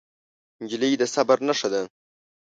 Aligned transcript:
نجلۍ 0.61 0.93
د 1.01 1.03
صبر 1.13 1.37
نښه 1.47 1.67
ده. 1.73 1.81